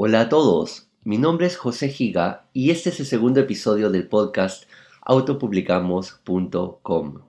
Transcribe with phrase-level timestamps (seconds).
[0.00, 4.06] Hola a todos, mi nombre es José Giga y este es el segundo episodio del
[4.06, 4.70] podcast
[5.02, 7.22] autopublicamos.com.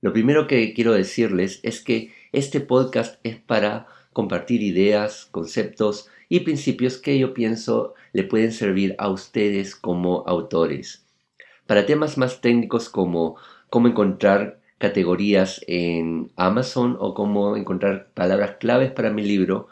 [0.00, 6.38] Lo primero que quiero decirles es que este podcast es para compartir ideas, conceptos y
[6.40, 11.04] principios que yo pienso le pueden servir a ustedes como autores.
[11.66, 13.34] Para temas más técnicos como
[13.68, 19.66] cómo encontrar categorías en Amazon o cómo encontrar palabras claves para mi libro,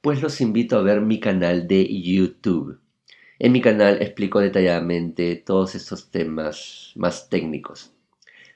[0.00, 2.78] pues los invito a ver mi canal de YouTube.
[3.38, 7.92] En mi canal explico detalladamente todos estos temas más técnicos.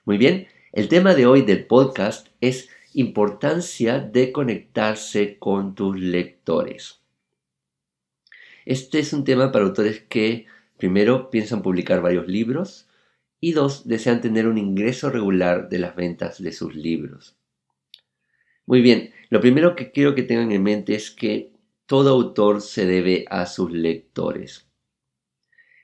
[0.04, 7.00] Muy bien, el tema de hoy del podcast es importancia de conectarse con tus lectores.
[8.64, 10.46] Este es un tema para autores que
[10.78, 12.88] primero piensan publicar varios libros,
[13.40, 17.36] y dos, desean tener un ingreso regular de las ventas de sus libros.
[18.66, 21.52] Muy bien, lo primero que quiero que tengan en mente es que
[21.86, 24.68] todo autor se debe a sus lectores.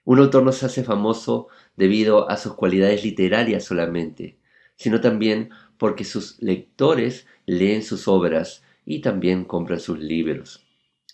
[0.04, 4.38] Un autor no se hace famoso debido a sus cualidades literarias solamente,
[4.76, 10.66] sino también porque sus lectores leen sus obras y también compran sus libros.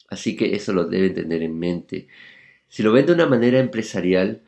[0.09, 2.07] Así que eso lo deben tener en mente.
[2.69, 4.43] Si lo ven de una manera empresarial,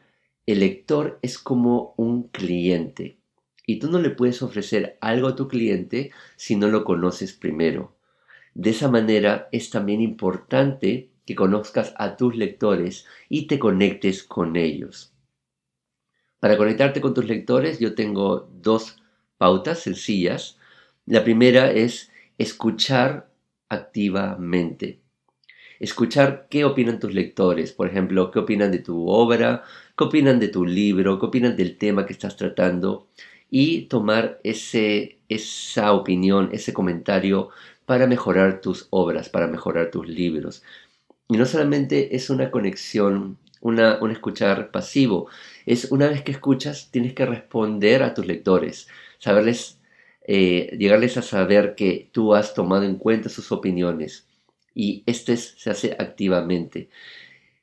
[0.47, 3.18] el lector es como un cliente
[3.69, 7.95] y tú no le puedes ofrecer algo a tu cliente si no lo conoces primero.
[8.55, 14.57] De esa manera es también importante que conozcas a tus lectores y te conectes con
[14.57, 15.13] ellos.
[16.41, 19.03] Para conectarte con tus lectores yo tengo dos
[19.37, 20.59] pautas sencillas.
[21.05, 23.31] La primera es escuchar
[23.69, 25.01] activamente.
[25.79, 29.63] Escuchar qué opinan tus lectores, por ejemplo, qué opinan de tu obra,
[29.95, 33.09] qué opinan de tu libro, qué opinan del tema que estás tratando
[33.51, 37.51] y tomar ese, esa opinión, ese comentario
[37.87, 40.63] para mejorar tus obras, para mejorar tus libros.
[41.29, 45.29] Y no solamente es una conexión, una, un escuchar pasivo,
[45.67, 48.89] es una vez que escuchas tienes que responder a tus lectores,
[49.19, 49.79] saberles,
[50.27, 54.27] eh, llegarles a saber que tú has tomado en cuenta sus opiniones
[54.75, 56.89] y este se hace activamente.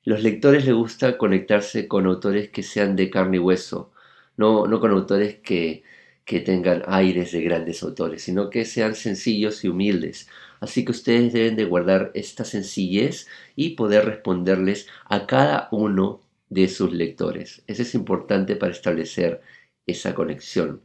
[0.03, 3.91] Los lectores les gusta conectarse con autores que sean de carne y hueso,
[4.37, 5.83] no, no con autores que,
[6.25, 10.27] que tengan aires de grandes autores, sino que sean sencillos y humildes.
[10.59, 16.67] Así que ustedes deben de guardar esta sencillez y poder responderles a cada uno de
[16.67, 17.63] sus lectores.
[17.67, 19.41] Eso es importante para establecer
[19.85, 20.81] esa conexión.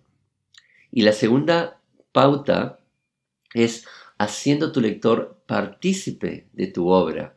[0.93, 1.81] Y la segunda
[2.12, 2.81] pauta
[3.55, 3.87] es
[4.19, 7.34] haciendo tu lector partícipe de tu obra,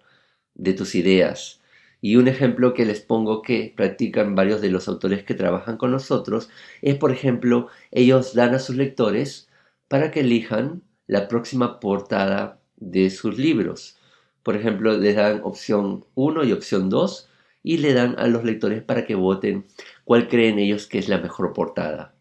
[0.53, 1.62] de tus ideas,
[2.03, 5.90] y un ejemplo que les pongo que practican varios de los autores que trabajan con
[5.91, 6.50] nosotros
[6.81, 9.47] es, por ejemplo, ellos dan a sus lectores
[9.88, 13.96] para que elijan la próxima portada de sus libros.
[14.44, 17.30] Por ejemplo, les dan opción 1 y opción 2
[17.64, 19.64] y le dan a los lectores para que voten
[20.03, 22.16] cuál creen ellos que es la mejor portada.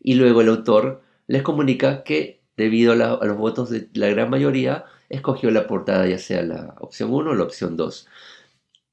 [0.00, 4.84] Y luego el autor les comunica que debido a, los votos de la gran mayoría,
[5.08, 8.08] escogió la portada ya sea la opción 1 o la opción 2.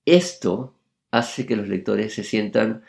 [0.10, 0.74] Esto
[1.12, 2.84] hace que los lectores se sientan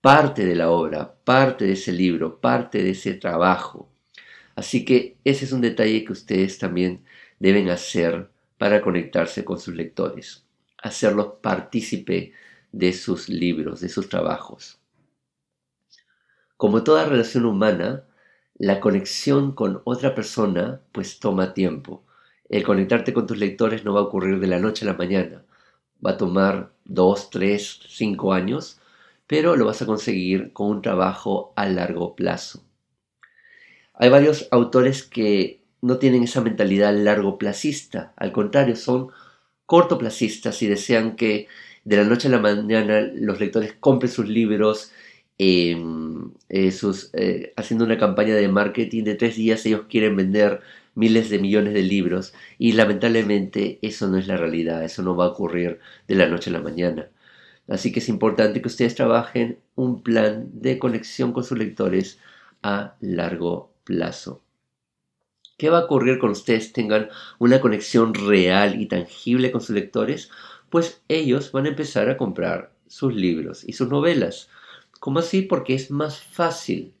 [0.00, 3.88] parte de la obra, parte de ese libro, parte de ese trabajo.
[4.56, 7.04] Así que ese es un detalle que ustedes también
[7.38, 10.44] deben hacer para conectarse con sus lectores,
[10.78, 12.32] hacerlos partícipe
[12.72, 14.80] de sus libros, de sus trabajos.
[16.56, 18.02] Como toda relación humana,
[18.56, 22.04] la conexión con otra persona pues toma tiempo.
[22.48, 25.45] El conectarte con tus lectores no va a ocurrir de la noche a la mañana
[26.04, 28.80] va a tomar dos, tres, cinco años,
[29.26, 32.62] pero lo vas a conseguir con un trabajo a largo plazo.
[33.94, 39.10] Hay varios autores que no tienen esa mentalidad largo plazista, al contrario, son
[39.66, 41.48] cortoplacistas y desean que
[41.84, 44.92] de la noche a la mañana los lectores compren sus libros,
[45.38, 46.72] em, eh,
[47.12, 50.60] eh, haciendo una campaña de marketing de tres días, ellos quieren vender
[50.96, 55.26] miles de millones de libros y lamentablemente eso no es la realidad, eso no va
[55.26, 55.78] a ocurrir
[56.08, 57.10] de la noche a la mañana.
[57.68, 62.18] Así que es importante que ustedes trabajen un plan de conexión con sus lectores
[62.62, 64.42] a largo plazo.
[65.58, 70.30] ¿Qué va a ocurrir cuando ustedes tengan una conexión real y tangible con sus lectores?
[70.70, 74.48] Pues ellos van a empezar a comprar sus libros y sus novelas.
[75.00, 75.42] ¿Cómo así?
[75.42, 76.94] Porque es más fácil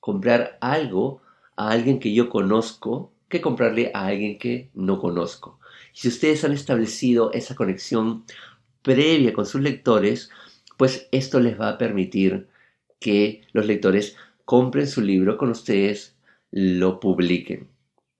[0.00, 1.22] comprar algo
[1.56, 5.58] a alguien que yo conozco que comprarle a alguien que no conozco.
[5.94, 8.24] Si ustedes han establecido esa conexión
[8.82, 10.30] previa con sus lectores,
[10.76, 12.48] pues esto les va a permitir
[13.00, 16.14] que los lectores compren su libro con ustedes,
[16.50, 17.68] lo publiquen.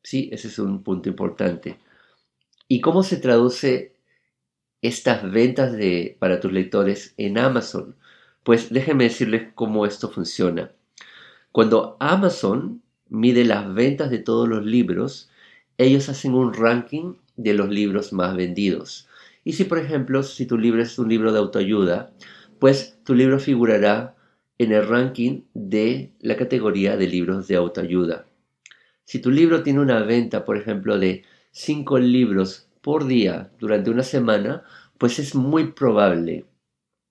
[0.03, 1.79] Sí, ese es un punto importante.
[2.67, 3.95] ¿Y cómo se traduce
[4.81, 7.97] estas ventas de, para tus lectores en Amazon?
[8.45, 10.73] Pues déjenme decirles cómo esto funciona.
[11.53, 12.82] Cuando Amazon
[13.13, 15.31] mide las ventas de todos los libros,
[15.77, 19.07] ellos hacen un ranking de los libros más vendidos.
[19.45, 22.11] Y si, por ejemplo, si tu libro es un libro de autoayuda,
[22.59, 24.17] pues tu libro figurará
[24.57, 28.25] en el ranking de la categoría de libros de autoayuda.
[29.05, 34.05] Si tu libro tiene una venta, por ejemplo, de 5 libros por día durante una
[34.05, 34.63] semana,
[34.97, 36.47] pues es muy probable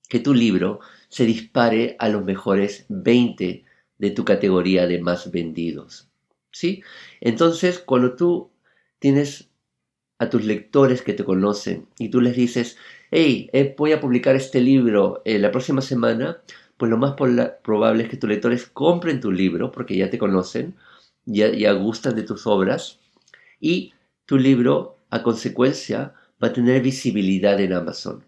[0.10, 3.66] que tu libro se dispare a los mejores 20
[4.02, 6.10] de tu categoría de más vendidos.
[6.52, 6.84] ¿Sí?
[7.22, 8.50] Entonces, cuando tú
[9.00, 9.50] tienes
[10.18, 12.78] a tus lectores que te conocen y tú les dices,
[13.12, 16.42] hey, eh, voy a publicar este libro eh, la próxima semana,
[16.78, 20.76] pues lo más probable es que tus lectores compren tu libro porque ya te conocen,
[21.26, 23.00] ya, ya gustan de tus obras
[23.60, 23.94] y
[24.26, 28.26] tu libro a consecuencia va a tener visibilidad en Amazon.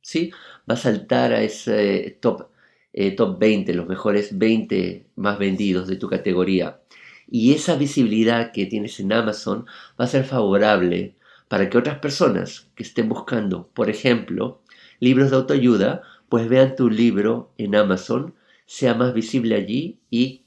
[0.00, 0.30] ¿Sí?
[0.70, 2.51] Va a saltar a ese top,
[2.92, 6.80] eh, top 20, los mejores 20 más vendidos de tu categoría.
[7.28, 9.66] Y esa visibilidad que tienes en Amazon
[9.98, 11.16] va a ser favorable
[11.48, 14.62] para que otras personas que estén buscando, por ejemplo,
[15.00, 18.34] libros de autoayuda, pues vean tu libro en Amazon,
[18.66, 20.44] sea más visible allí y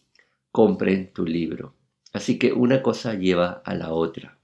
[0.51, 1.75] compren tu libro.
[2.13, 4.39] Así que una cosa lleva a la otra.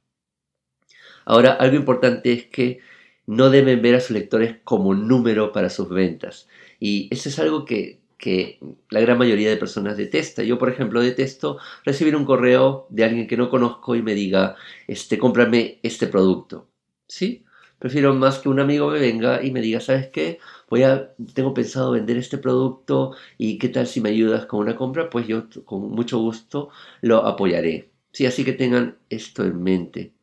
[1.26, 2.80] Ahora, algo importante es que
[3.26, 6.50] no deben ver a sus lectores como número para sus ventas.
[6.82, 10.44] Y eso es algo que, que la gran mayoría de personas detesta.
[10.44, 14.56] Yo, por ejemplo, detesto recibir un correo de alguien que no conozco y me diga,
[14.88, 16.68] este, cómprame este producto.
[17.08, 17.46] ¿Sí?
[17.78, 20.40] Prefiero más que un amigo me venga y me diga, ¿sabes qué?
[20.70, 24.76] Voy a, tengo pensado vender este producto y qué tal si me ayudas con una
[24.76, 26.70] compra, pues yo con mucho gusto
[27.02, 27.92] lo apoyaré.
[28.12, 30.14] Sí, así que tengan esto en mente.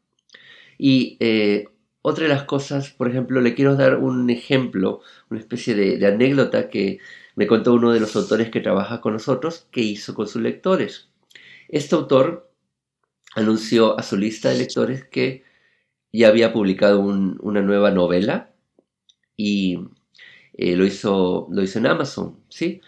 [0.78, 1.69] Y eh,
[2.03, 5.00] otra de las cosas, por ejemplo, le quiero dar un ejemplo,
[5.31, 6.99] una especie de, anécdota que
[7.37, 11.09] me contó uno de los autores que trabaja con nosotros, que hizo con sus lectores.
[11.69, 12.50] Este autor
[13.35, 15.45] anunció a su lista de lectores que
[16.12, 18.55] ya había publicado una nueva novela
[19.37, 19.79] y
[20.55, 22.81] eh, lo, hizo, lo hizo en Amazon, ¿sí?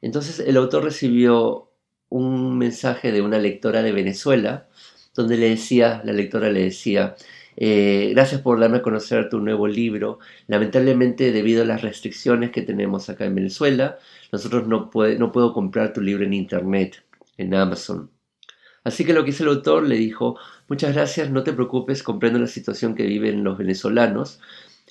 [0.00, 1.72] Entonces el autor recibió
[2.08, 4.68] un mensaje de una lectora de Venezuela
[5.14, 7.16] donde le decía, la lectora le decía,
[7.60, 10.20] eh, gracias por darme a conocer tu nuevo libro.
[10.46, 13.98] Lamentablemente, debido a las restricciones que tenemos acá en Venezuela,
[14.30, 17.04] nosotros no, puedo comprar tu libro en internet,
[17.36, 18.12] en Amazon.
[18.84, 20.38] Así que lo que hizo el autor le dijo,
[20.68, 24.40] muchas gracias, no te preocupes, comprendo la situación que viven los venezolanos,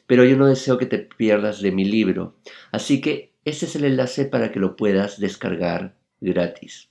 [0.06, 2.36] pero yo no deseo que te pierdas de mi libro.
[2.74, 6.90] Así que este es el enlace para que lo puedas descargar gratis.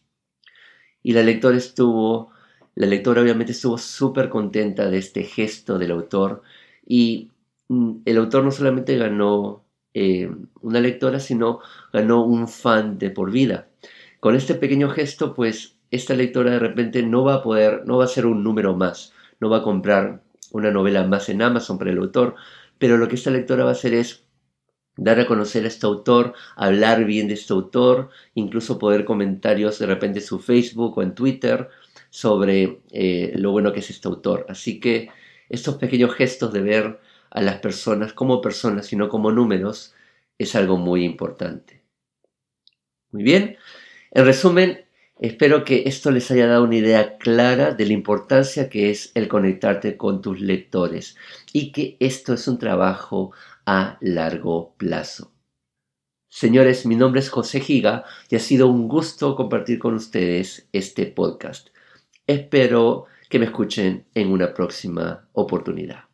[1.03, 2.33] Y la lectora estuvo,
[2.77, 6.43] la lectora obviamente estuvo súper contenta de este gesto del autor
[6.87, 7.31] y
[7.69, 9.65] mm, el autor no solamente ganó
[9.95, 10.31] eh,
[10.61, 11.61] una lectora, sino
[11.93, 13.69] ganó un fan de por vida.
[14.21, 18.05] Con este pequeño gesto, pues esta lectora de repente no va a poder, no va
[18.05, 21.93] a ser un número más, no va a comprar una novela más en Amazon para
[21.93, 22.35] el autor,
[22.79, 24.25] pero lo que esta lectora va a hacer es
[24.97, 29.87] dar a conocer a este autor, hablar bien de este autor, incluso poder comentarios de
[29.87, 31.71] repente en su Facebook o en Twitter
[32.17, 34.47] sobre eh, lo bueno que es este autor.
[34.49, 35.11] Así que
[35.51, 39.95] estos pequeños gestos de ver a las personas como personas y no como números
[40.39, 41.83] es algo muy importante.
[43.11, 43.59] Muy bien,
[44.13, 44.87] en resumen,
[45.19, 49.29] Espero que esto les haya dado una idea clara de la importancia que es el
[49.29, 51.17] conectarte con tus lectores
[51.55, 53.33] y que esto es un trabajo
[53.65, 55.33] a largo plazo.
[56.29, 61.07] Señores, mi nombre es José Giga y ha sido un gusto compartir con ustedes este
[61.07, 61.71] podcast.
[62.27, 66.06] Espero que me escuchen en una próxima oportunidad.